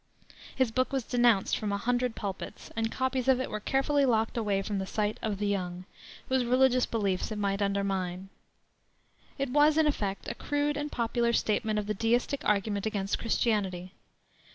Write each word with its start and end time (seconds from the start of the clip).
His 0.55 0.71
book 0.71 0.91
was 0.91 1.03
denounced 1.03 1.55
from 1.55 1.71
a 1.71 1.77
hundred 1.77 2.15
pulpits, 2.15 2.71
and 2.75 2.91
copies 2.91 3.27
of 3.27 3.39
it 3.39 3.51
were 3.51 3.59
carefully 3.59 4.03
locked 4.03 4.35
away 4.35 4.63
from 4.63 4.79
the 4.79 4.87
sight 4.87 5.19
of 5.21 5.37
"the 5.37 5.45
young," 5.45 5.85
whose 6.27 6.43
religious 6.43 6.87
beliefs 6.87 7.31
it 7.31 7.37
might 7.37 7.61
undermine. 7.61 8.29
It 9.37 9.51
was, 9.51 9.77
in 9.77 9.85
effect, 9.85 10.27
a 10.27 10.33
crude 10.33 10.75
and 10.75 10.91
popular 10.91 11.33
statement 11.33 11.77
of 11.77 11.85
the 11.85 11.93
Deistic 11.93 12.43
argument 12.45 12.87
against 12.87 13.19
Christianity. 13.19 13.93